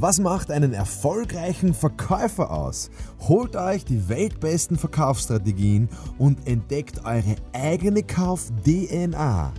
[0.00, 2.88] Was macht einen erfolgreichen Verkäufer aus?
[3.18, 5.88] Holt euch die weltbesten Verkaufsstrategien
[6.18, 9.52] und entdeckt eure eigene Kauf-DNA.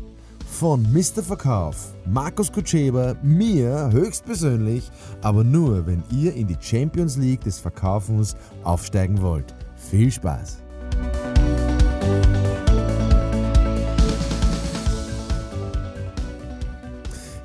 [0.49, 1.23] Von Mr.
[1.23, 4.89] Verkauf, Markus Kutscheber, mir höchstpersönlich,
[5.21, 9.53] aber nur, wenn ihr in die Champions League des Verkaufens aufsteigen wollt.
[9.75, 10.68] Viel Spaß!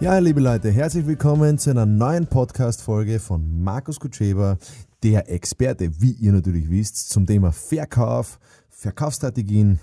[0.04, 4.58] Ja, liebe Leute, herzlich willkommen zu einer neuen Podcast-Folge von Markus Kutscheber,
[5.02, 8.38] der Experte, wie ihr natürlich wisst, zum Thema Verkauf,
[8.68, 9.80] Verkaufsstrategien,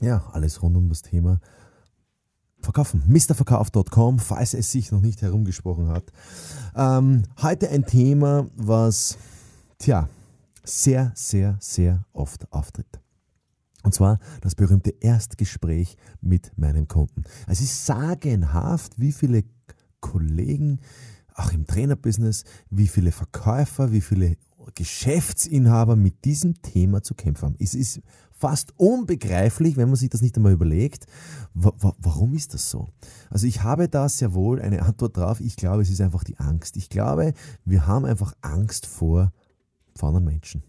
[0.00, 1.38] ja, alles rund um das Thema
[2.58, 3.04] Verkaufen.
[3.06, 6.06] Mrverkauf.com, falls es sich noch nicht herumgesprochen hat.
[6.74, 9.18] Ähm, heute ein Thema, was,
[9.78, 10.08] tja,
[10.64, 12.98] sehr, sehr, sehr oft auftritt.
[13.88, 17.22] Und zwar das berühmte Erstgespräch mit meinem Kunden.
[17.46, 19.44] Es ist sagenhaft, wie viele
[20.00, 20.80] Kollegen,
[21.34, 24.36] auch im Trainerbusiness, wie viele Verkäufer, wie viele
[24.74, 27.56] Geschäftsinhaber mit diesem Thema zu kämpfen haben.
[27.58, 31.06] Es ist fast unbegreiflich, wenn man sich das nicht einmal überlegt.
[31.54, 32.88] Warum ist das so?
[33.30, 35.40] Also ich habe da sehr wohl eine Antwort drauf.
[35.40, 36.76] Ich glaube, es ist einfach die Angst.
[36.76, 37.32] Ich glaube,
[37.64, 39.32] wir haben einfach Angst vor,
[39.96, 40.62] vor anderen Menschen.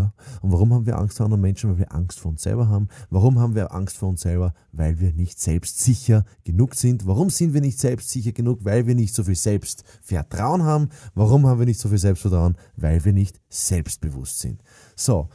[0.00, 0.12] Ja?
[0.40, 1.70] Und warum haben wir Angst vor anderen Menschen?
[1.70, 2.88] Weil wir Angst vor uns selber haben.
[3.10, 4.54] Warum haben wir Angst vor uns selber?
[4.72, 7.06] Weil wir nicht selbstsicher genug sind.
[7.06, 8.64] Warum sind wir nicht selbstsicher genug?
[8.64, 10.88] Weil wir nicht so viel Selbstvertrauen haben.
[11.14, 12.56] Warum haben wir nicht so viel Selbstvertrauen?
[12.76, 14.62] Weil wir nicht selbstbewusst sind.
[14.96, 15.28] So,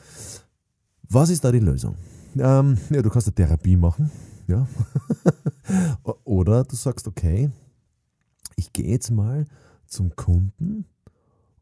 [1.10, 1.96] was ist da die Lösung?
[2.38, 4.12] Ähm, ja, du kannst eine Therapie machen.
[4.48, 4.68] Ja.
[6.24, 7.50] Oder du sagst, okay,
[8.56, 9.46] ich gehe jetzt mal
[9.88, 10.86] zum Kunden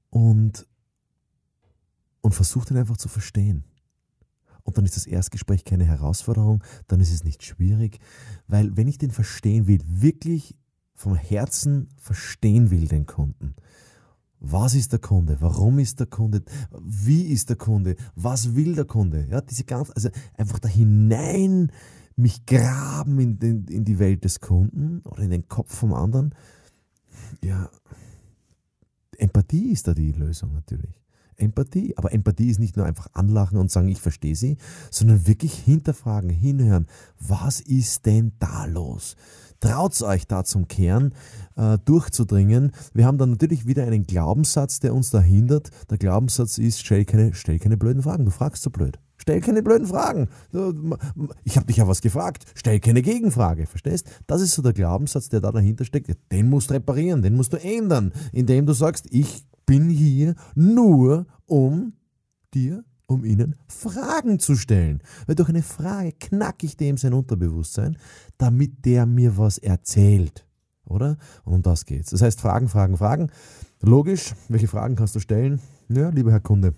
[0.09, 0.65] und
[2.23, 3.65] und versucht ihn einfach zu verstehen.
[4.63, 7.99] Und dann ist das Erstgespräch keine Herausforderung, dann ist es nicht schwierig,
[8.47, 10.55] weil wenn ich den verstehen will, wirklich
[10.95, 13.55] vom Herzen verstehen will, den Kunden,
[14.39, 15.37] was ist der Kunde?
[15.39, 16.43] Warum ist der Kunde?
[16.81, 17.95] Wie ist der Kunde?
[18.15, 19.27] Was will der Kunde?
[19.29, 21.71] Ja, diese ganz, also einfach da hinein
[22.15, 26.35] mich graben in, den, in die Welt des Kunden oder in den Kopf vom anderen.
[27.41, 27.69] Ja,
[29.17, 31.02] Empathie ist da die Lösung natürlich.
[31.37, 31.97] Empathie.
[31.97, 34.57] Aber Empathie ist nicht nur einfach anlachen und sagen, ich verstehe sie,
[34.91, 36.87] sondern wirklich hinterfragen, hinhören.
[37.19, 39.15] Was ist denn da los?
[39.59, 41.13] Traut euch da zum Kern
[41.55, 42.73] äh, durchzudringen.
[42.93, 45.69] Wir haben dann natürlich wieder einen Glaubenssatz, der uns da hindert.
[45.89, 48.25] Der Glaubenssatz ist, stell keine, stell keine blöden Fragen.
[48.25, 48.99] Du fragst so blöd.
[49.15, 50.27] Stell keine blöden Fragen.
[51.45, 52.43] Ich habe dich ja was gefragt.
[52.55, 53.65] Stell keine Gegenfrage.
[53.65, 54.09] Verstehst?
[54.27, 56.11] Das ist so der Glaubenssatz, der da dahinter steckt.
[56.29, 61.25] Den musst du reparieren, den musst du ändern, indem du sagst, ich bin hier nur,
[61.45, 61.93] um
[62.53, 65.01] dir, um ihnen Fragen zu stellen.
[65.25, 67.97] Weil durch eine Frage knacke ich dem sein Unterbewusstsein,
[68.37, 70.45] damit der mir was erzählt.
[70.85, 71.17] Oder?
[71.43, 72.11] Und um das geht's.
[72.11, 73.31] Das heißt, Fragen, Fragen, Fragen.
[73.81, 75.59] Logisch, welche Fragen kannst du stellen?
[75.89, 76.73] Ja, lieber Herr Kunde,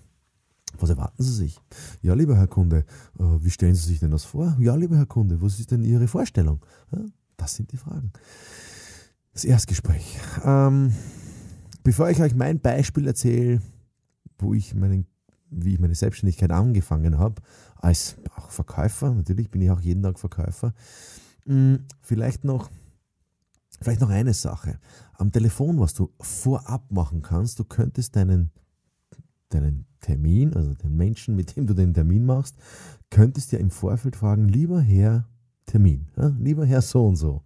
[0.78, 1.58] was erwarten Sie sich?
[2.02, 2.84] Ja, lieber Herr Kunde,
[3.18, 4.56] äh, wie stellen Sie sich denn das vor?
[4.58, 6.64] Ja, lieber Herr Kunde, was ist denn Ihre Vorstellung?
[7.36, 8.12] das sind die Fragen.
[9.32, 10.18] Das Erstgespräch.
[10.44, 10.92] Ähm,
[11.86, 13.62] Bevor ich euch mein Beispiel erzähle,
[14.40, 15.06] wo ich meinen,
[15.50, 17.40] wie ich meine Selbstständigkeit angefangen habe,
[17.76, 20.74] als auch Verkäufer, natürlich bin ich auch jeden Tag Verkäufer,
[21.44, 22.70] hm, vielleicht noch,
[23.80, 24.80] vielleicht noch eine Sache.
[25.12, 28.50] Am Telefon, was du vorab machen kannst, du könntest deinen,
[29.50, 32.56] deinen Termin, also den Menschen, mit dem du den Termin machst,
[33.10, 35.28] könntest ja im Vorfeld fragen, lieber Herr
[35.66, 37.44] Termin, ja, lieber Herr so und so,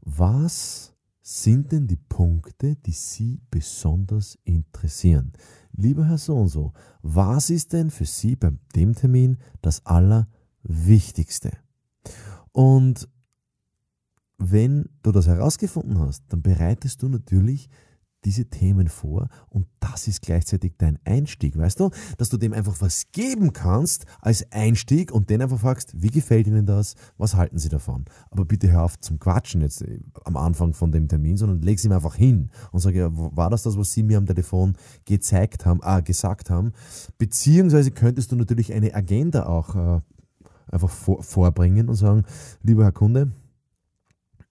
[0.00, 0.97] was
[1.28, 5.34] sind denn die Punkte, die Sie besonders interessieren?
[5.72, 6.72] Lieber Herr So und so,
[7.02, 11.50] was ist denn für Sie bei dem Termin das Allerwichtigste?
[12.52, 13.10] Und
[14.38, 17.68] wenn du das herausgefunden hast, dann bereitest du natürlich
[18.28, 21.88] diese Themen vor und das ist gleichzeitig dein Einstieg, weißt du?
[22.18, 26.46] Dass du dem einfach was geben kannst als Einstieg und den einfach fragst, wie gefällt
[26.46, 26.94] Ihnen das?
[27.16, 28.04] Was halten Sie davon?
[28.30, 31.78] Aber bitte hör auf zum Quatschen jetzt äh, am Anfang von dem Termin, sondern leg
[31.78, 34.74] es ihm einfach hin und sage, war das das, was Sie mir am Telefon
[35.06, 36.72] gezeigt haben, ah, gesagt haben?
[37.16, 40.00] Beziehungsweise könntest du natürlich eine Agenda auch äh,
[40.70, 42.24] einfach vor, vorbringen und sagen,
[42.62, 43.32] lieber Herr Kunde,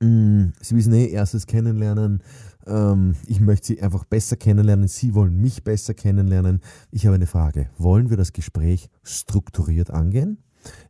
[0.01, 2.23] mm, Sie wissen eh, erstes Kennenlernen,
[2.67, 4.87] ähm, ich möchte Sie einfach besser kennenlernen.
[4.87, 6.61] Sie wollen mich besser kennenlernen.
[6.91, 7.69] Ich habe eine Frage.
[7.77, 10.37] Wollen wir das Gespräch strukturiert angehen?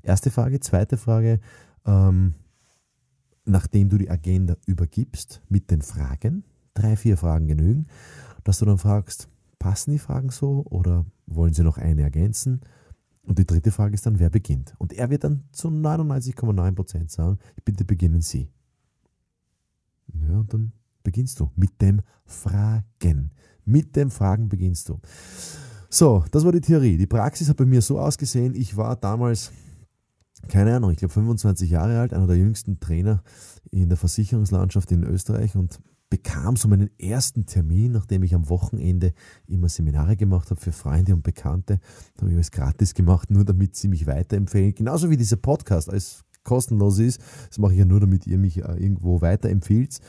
[0.01, 0.59] Erste Frage.
[0.59, 1.39] Zweite Frage.
[1.85, 2.35] Ähm,
[3.45, 6.44] nachdem du die Agenda übergibst mit den Fragen,
[6.74, 7.88] drei, vier Fragen genügen,
[8.44, 12.62] dass du dann fragst, passen die Fragen so oder wollen sie noch eine ergänzen?
[13.23, 14.73] Und die dritte Frage ist dann, wer beginnt?
[14.77, 18.50] Und er wird dann zu 99,9% sagen, bitte beginnen Sie.
[20.13, 20.71] Ja, und dann
[21.07, 21.50] beginnst du?
[21.56, 23.31] Mit dem Fragen.
[23.63, 25.00] Mit dem Fragen beginnst du.
[25.89, 26.98] So, das war die Theorie.
[26.98, 29.54] Die Praxis hat bei mir so ausgesehen, ich war damals,
[30.50, 33.24] keine Ahnung, ich glaube 25 Jahre alt, einer der jüngsten Trainer
[33.71, 39.13] in der Versicherungslandschaft in Österreich und bekam so meinen ersten Termin, nachdem ich am Wochenende
[39.48, 41.80] immer Seminare gemacht habe für Freunde und Bekannte.
[42.15, 44.75] Da habe ich alles gratis gemacht, nur damit sie mich weiterempfehlen.
[44.75, 47.21] Genauso wie dieser Podcast alles kostenlos ist.
[47.49, 49.99] Das mache ich ja nur, damit ihr mich äh, irgendwo weiterempfiehlt.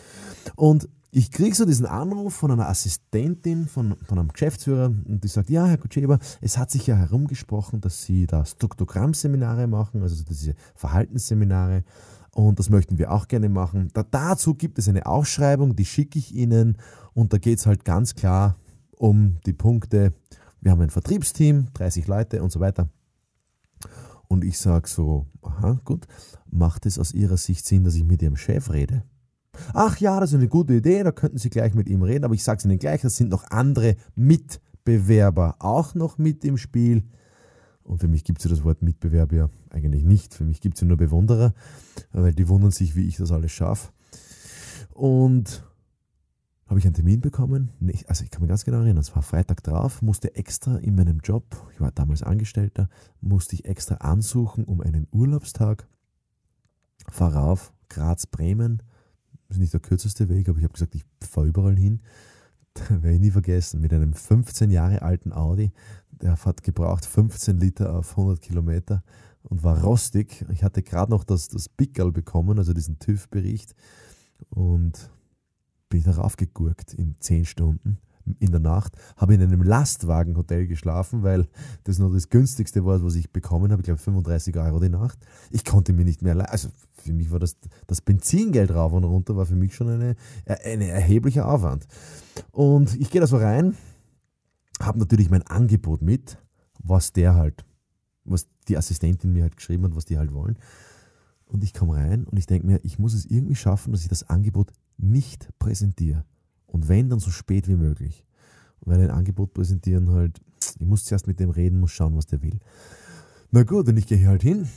[0.57, 5.29] Und ich kriege so diesen Anruf von einer Assistentin, von, von einem Geschäftsführer und die
[5.29, 10.23] sagt, ja, Herr Kutscheber, es hat sich ja herumgesprochen, dass Sie da Struktogramm-Seminare machen, also
[10.23, 11.85] diese Verhaltensseminare
[12.33, 13.89] und das möchten wir auch gerne machen.
[13.95, 16.77] Da, dazu gibt es eine Ausschreibung, die schicke ich Ihnen
[17.15, 18.57] und da geht es halt ganz klar
[18.97, 20.13] um die Punkte.
[20.61, 22.89] Wir haben ein Vertriebsteam, 30 Leute und so weiter.
[24.29, 26.07] Und ich sage so, aha, gut,
[26.51, 29.03] macht es aus Ihrer Sicht Sinn, dass ich mit Ihrem Chef rede?
[29.73, 32.35] Ach ja, das ist eine gute Idee, da könnten Sie gleich mit ihm reden, aber
[32.35, 37.05] ich sage es Ihnen gleich, es sind noch andere Mitbewerber auch noch mit im Spiel.
[37.83, 40.35] Und für mich gibt es ja das Wort Mitbewerber ja eigentlich nicht.
[40.35, 41.55] Für mich gibt es ja nur Bewunderer,
[42.13, 43.93] weil die wundern sich, wie ich das alles schaffe.
[44.93, 45.65] Und
[46.69, 47.71] habe ich einen Termin bekommen.
[48.07, 51.21] Also ich kann mich ganz genau erinnern, es war Freitag drauf, musste extra in meinem
[51.21, 52.89] Job, ich war damals Angestellter,
[53.21, 55.89] musste ich extra ansuchen um einen Urlaubstag.
[57.11, 58.83] Fahr rauf, Graz, Bremen,
[59.49, 62.01] ist nicht der kürzeste Weg, aber ich habe gesagt, ich fahre überall hin.
[62.75, 65.73] Da werde ich nie vergessen, mit einem 15 Jahre alten Audi,
[66.11, 69.03] der hat gebraucht 15 Liter auf 100 Kilometer
[69.43, 70.45] und war rostig.
[70.53, 73.75] Ich hatte gerade noch das, das Pickerl bekommen, also diesen TÜV-Bericht
[74.51, 75.11] und
[75.89, 77.99] bin darauf gegurkt in 10 Stunden
[78.41, 81.49] in der Nacht, habe in einem Lastwagenhotel geschlafen, weil
[81.85, 83.81] das nur das günstigste war, was ich bekommen habe.
[83.81, 85.19] Ich glaube 35 Euro die Nacht.
[85.51, 87.57] Ich konnte mir nicht mehr, also für mich war das,
[87.87, 91.87] das Benzingeld rauf und runter, war für mich schon eine, ein erheblicher Aufwand.
[92.51, 93.75] Und ich gehe da so rein,
[94.81, 96.39] habe natürlich mein Angebot mit,
[96.81, 97.65] was der halt,
[98.25, 100.59] was die Assistentin mir halt geschrieben hat, was die halt wollen.
[101.47, 104.09] Und ich komme rein und ich denke mir, ich muss es irgendwie schaffen, dass ich
[104.09, 106.25] das Angebot nicht präsentiere.
[106.67, 108.27] Und wenn, dann so spät wie möglich.
[108.81, 110.41] Weil ein Angebot präsentieren halt,
[110.79, 112.59] ich muss zuerst mit dem reden, muss schauen, was der will.
[113.51, 114.69] Na gut, und ich gehe halt hin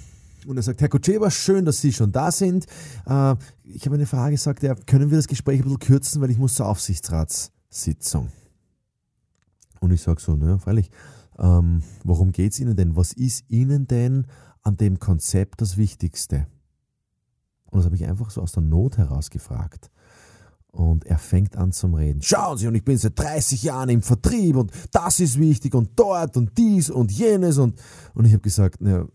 [0.47, 2.65] und er sagt, Herr Kutscheba, schön, dass Sie schon da sind.
[3.05, 6.31] Äh, ich habe eine Frage, sagt er, können wir das Gespräch ein bisschen kürzen, weil
[6.31, 8.29] ich muss zur Aufsichtsratssitzung.
[9.79, 10.89] Und ich sage so, naja, freilich,
[11.37, 12.95] ähm, worum geht es Ihnen denn?
[12.95, 14.27] Was ist Ihnen denn
[14.61, 16.47] an dem Konzept das Wichtigste?
[17.65, 19.89] Und das habe ich einfach so aus der Not heraus gefragt.
[20.71, 22.21] Und er fängt an zum Reden.
[22.21, 25.91] Schauen Sie, und ich bin seit 30 Jahren im Vertrieb und das ist wichtig und
[25.97, 27.57] dort und dies und jenes.
[27.57, 27.77] Und,
[28.13, 29.05] und ich habe gesagt, na,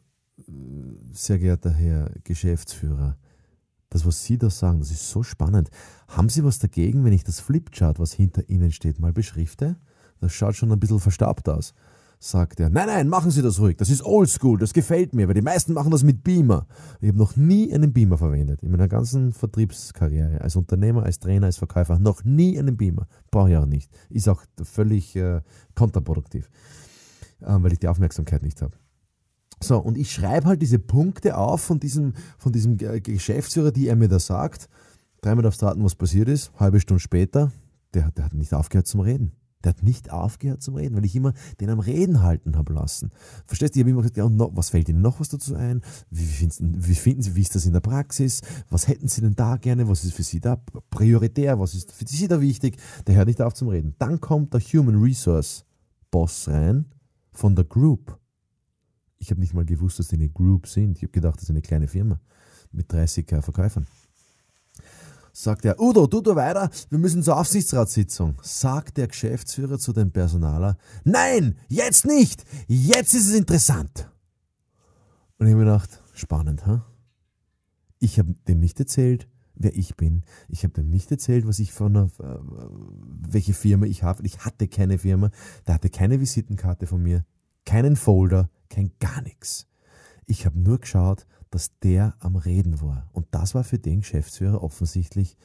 [1.12, 3.16] sehr geehrter Herr Geschäftsführer,
[3.88, 5.70] das, was Sie da sagen, das ist so spannend.
[6.08, 9.76] Haben Sie was dagegen, wenn ich das Flipchart, was hinter Ihnen steht, mal beschrifte?
[10.20, 11.72] Das schaut schon ein bisschen verstaubt aus
[12.18, 15.34] sagt er, nein, nein, machen Sie das ruhig, das ist oldschool, das gefällt mir, weil
[15.34, 16.66] die meisten machen das mit Beamer.
[17.00, 21.46] Ich habe noch nie einen Beamer verwendet, in meiner ganzen Vertriebskarriere, als Unternehmer, als Trainer,
[21.46, 23.06] als Verkäufer, noch nie einen Beamer.
[23.30, 23.90] Brauche ich auch nicht.
[24.08, 25.42] Ist auch völlig äh,
[25.74, 26.48] kontraproduktiv,
[27.40, 28.76] äh, weil ich die Aufmerksamkeit nicht habe.
[29.62, 33.96] So, und ich schreibe halt diese Punkte auf von diesem, von diesem Geschäftsführer, die er
[33.96, 34.68] mir da sagt.
[35.22, 36.52] Dreimal darfst du raten, was passiert ist.
[36.60, 37.52] Halbe Stunde später,
[37.94, 39.32] der, der hat nicht aufgehört zum Reden.
[39.66, 43.10] Der hat nicht aufgehört zum Reden, weil ich immer den am Reden halten habe lassen.
[43.46, 43.80] Verstehst du?
[43.80, 45.82] Ich habe immer gesagt, ja, noch, was fällt Ihnen noch was dazu ein?
[46.08, 48.42] Wie, wie finden Sie, wie ist das in der Praxis?
[48.70, 49.88] Was hätten Sie denn da gerne?
[49.88, 51.58] Was ist für Sie da prioritär?
[51.58, 52.76] Was ist für Sie da wichtig?
[53.08, 53.96] Der hört nicht auf zum Reden.
[53.98, 55.64] Dann kommt der Human Resource
[56.12, 56.86] Boss rein
[57.32, 58.20] von der Group.
[59.18, 60.98] Ich habe nicht mal gewusst, dass die eine Group sind.
[60.98, 62.20] Ich habe gedacht, das ist eine kleine Firma
[62.70, 63.88] mit 30 Verkäufern
[65.36, 68.36] sagt er, Udo, tu du weiter, wir müssen zur Aufsichtsratssitzung.
[68.42, 74.10] Sagt der Geschäftsführer zu dem Personaler, nein, jetzt nicht, jetzt ist es interessant.
[75.38, 76.72] Und ich habe mir gedacht, spannend, ha?
[76.72, 76.80] Huh?
[77.98, 80.22] Ich habe dem nicht erzählt, wer ich bin.
[80.48, 82.38] Ich habe dem nicht erzählt, was ich von einer, äh,
[83.28, 84.24] welche Firma ich habe.
[84.24, 85.30] Ich hatte keine Firma,
[85.66, 87.24] der hatte keine Visitenkarte von mir,
[87.66, 89.66] keinen Folder, kein gar nichts.
[90.26, 93.08] Ich habe nur geschaut, dass der am Reden war.
[93.12, 95.36] Und das war für den Geschäftsführer offensichtlich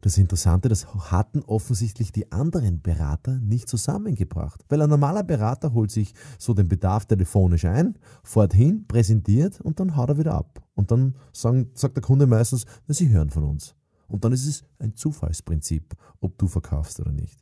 [0.00, 4.64] das Interessante, das hatten offensichtlich die anderen Berater nicht zusammengebracht.
[4.68, 9.78] Weil ein normaler Berater holt sich so den Bedarf telefonisch ein, fährt hin, präsentiert und
[9.78, 10.62] dann haut er wieder ab.
[10.74, 13.74] Und dann sagen, sagt der Kunde meistens, na, Sie hören von uns.
[14.08, 17.38] Und dann ist es ein Zufallsprinzip, ob du verkaufst oder nicht.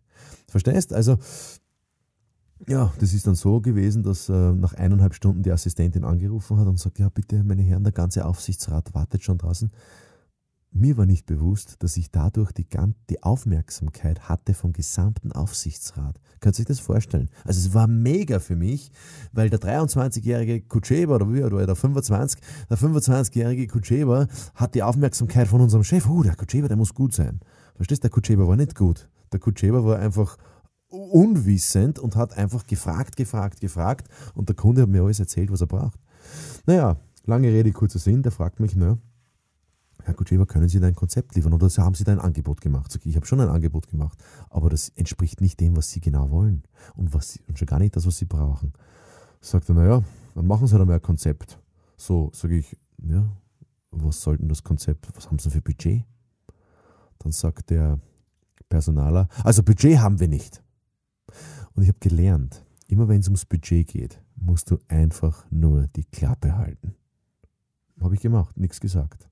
[0.49, 0.93] Verstehst?
[0.93, 1.19] Also
[2.69, 6.67] ja, das ist dann so gewesen, dass äh, nach eineinhalb Stunden die Assistentin angerufen hat
[6.67, 9.71] und sagt, ja bitte, meine Herren, der ganze Aufsichtsrat wartet schon draußen.
[10.73, 12.67] mir war nicht bewusst, dass ich dadurch die,
[13.09, 16.21] die Aufmerksamkeit hatte vom gesamten Aufsichtsrat.
[16.41, 17.29] Könnt ihr euch das vorstellen?
[17.45, 18.93] Also es war mega für mich,
[19.33, 25.49] weil der 23-jährige Kutscheba oder wie oder der 25, der 25-jährige Kutscheba hat die Aufmerksamkeit
[25.49, 26.09] von unserem Chef.
[26.09, 27.41] Oh, der Kutscheba, der muss gut sein.
[27.77, 28.03] Verstehst?
[28.03, 29.09] du, Der Kutscheba war nicht gut.
[29.33, 30.37] Der Kutscheba war einfach
[30.91, 35.61] unwissend und hat einfach gefragt, gefragt, gefragt und der Kunde hat mir alles erzählt, was
[35.61, 35.99] er braucht.
[36.67, 38.99] Naja, lange Rede, kurzer Sinn, der fragt mich, naja,
[40.05, 42.99] Herr Kutschewa, können Sie ein Konzept liefern oder haben Sie da ein Angebot gemacht?
[43.05, 44.19] Ich, habe schon ein Angebot gemacht,
[44.49, 46.63] aber das entspricht nicht dem, was Sie genau wollen
[46.95, 48.73] und, was Sie, und schon gar nicht das, was Sie brauchen.
[49.41, 50.03] Sagt er, naja,
[50.35, 51.59] dann machen Sie halt einmal ein Konzept.
[51.97, 53.25] So, sage ich, ja,
[53.91, 56.05] was soll denn das Konzept, was haben Sie für Budget?
[57.19, 57.99] Dann sagt der
[58.69, 60.63] Personaler, also Budget haben wir nicht.
[61.81, 66.05] Und ich habe gelernt, immer wenn es ums Budget geht, musst du einfach nur die
[66.05, 66.95] Klappe halten.
[68.03, 69.31] Habe ich gemacht, nichts gesagt.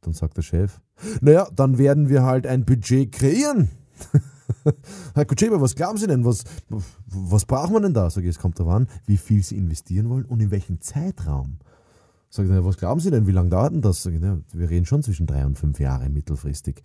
[0.00, 0.80] Dann sagt der Chef,
[1.20, 3.68] naja, dann werden wir halt ein Budget kreieren.
[5.14, 6.24] Herr Kutscheba, was glauben Sie denn?
[6.24, 6.42] Was,
[7.06, 8.10] was braucht man denn da?
[8.10, 11.60] Sag ich, es kommt darauf an, wie viel Sie investieren wollen und in welchem Zeitraum.
[12.30, 13.28] Sag ich, was glauben Sie denn?
[13.28, 14.02] Wie lange dauert denn das?
[14.02, 16.82] Sag ich, wir reden schon zwischen drei und fünf Jahre mittelfristig.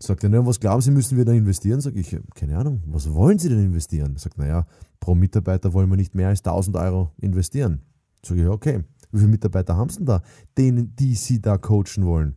[0.00, 1.80] Sagt er, na, was glauben Sie, müssen wir da investieren?
[1.80, 4.16] Sag ich, keine Ahnung, was wollen Sie denn investieren?
[4.16, 4.66] Sagt, naja,
[5.00, 7.82] pro Mitarbeiter wollen wir nicht mehr als 1000 Euro investieren.
[8.24, 10.22] Sag ich, okay, wie viele Mitarbeiter haben Sie denn da,
[10.56, 12.36] denen, die Sie da coachen wollen?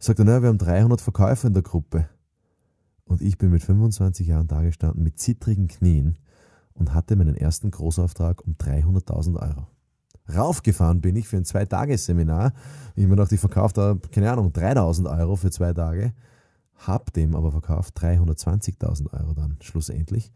[0.00, 2.08] Sagt er, naja, wir haben 300 Verkäufer in der Gruppe.
[3.04, 6.18] Und ich bin mit 25 Jahren da gestanden, mit zittrigen Knien
[6.72, 9.66] und hatte meinen ersten Großauftrag um 300.000 Euro.
[10.34, 12.52] Raufgefahren bin ich für ein Zwei-Tage-Seminar.
[12.94, 16.12] Ich mir dachte, ich verkaufe da, keine Ahnung, 3.000 Euro für zwei Tage.
[16.86, 20.32] Hab dem aber verkauft 320.000 Euro dann schlussendlich.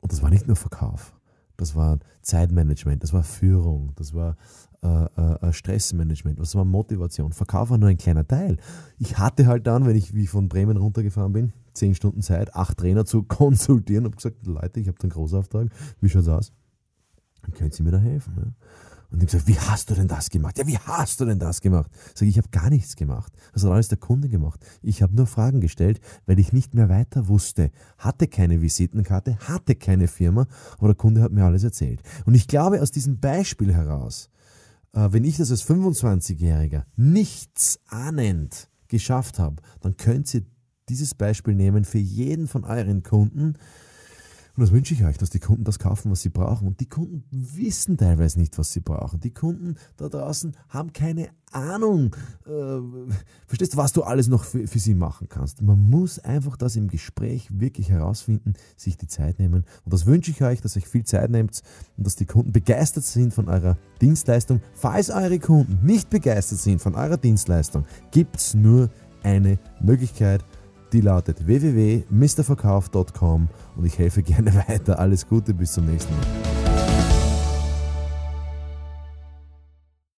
[0.00, 1.14] Und das war nicht nur Verkauf.
[1.56, 4.36] Das war Zeitmanagement, das war Führung, das war
[4.82, 7.32] äh, äh, äh, Stressmanagement, das war Motivation.
[7.32, 8.58] Verkauf war nur ein kleiner Teil.
[8.98, 12.78] Ich hatte halt dann, wenn ich wie von Bremen runtergefahren bin, zehn Stunden Zeit, acht
[12.78, 15.68] Trainer zu konsultieren und gesagt, Leute, ich habe einen Großauftrag,
[16.00, 16.52] wie schaut's aus?
[17.54, 18.34] Können Sie mir da helfen.
[18.36, 18.52] Ja?
[19.10, 20.58] Und ich gesagt, wie hast du denn das gemacht?
[20.58, 21.90] Ja, wie hast du denn das gemacht?
[22.14, 23.32] Sag ich, ich habe gar nichts gemacht.
[23.54, 24.60] Das hat alles der Kunde gemacht.
[24.82, 27.70] Ich habe nur Fragen gestellt, weil ich nicht mehr weiter wusste.
[27.96, 30.46] Hatte keine Visitenkarte, hatte keine Firma,
[30.76, 32.02] aber der Kunde hat mir alles erzählt.
[32.26, 34.28] Und ich glaube, aus diesem Beispiel heraus,
[34.92, 40.42] äh, wenn ich das als 25-Jähriger nichts ahnend geschafft habe, dann könnt ihr
[40.90, 43.54] dieses Beispiel nehmen für jeden von euren Kunden,
[44.58, 46.66] und das wünsche ich euch, dass die Kunden das kaufen, was sie brauchen.
[46.66, 49.20] Und die Kunden wissen teilweise nicht, was sie brauchen.
[49.20, 52.80] Die Kunden da draußen haben keine Ahnung, äh,
[53.46, 55.62] verstehst du, was du alles noch für, für sie machen kannst.
[55.62, 59.64] Man muss einfach das im Gespräch wirklich herausfinden, sich die Zeit nehmen.
[59.84, 61.62] Und das wünsche ich euch, dass euch viel Zeit nehmt
[61.96, 64.60] und dass die Kunden begeistert sind von eurer Dienstleistung.
[64.74, 68.90] Falls eure Kunden nicht begeistert sind von eurer Dienstleistung, gibt es nur
[69.22, 70.44] eine Möglichkeit,
[70.92, 74.98] die lautet www.mrverkauf.com und ich helfe gerne weiter.
[74.98, 76.57] Alles Gute, bis zum nächsten Mal.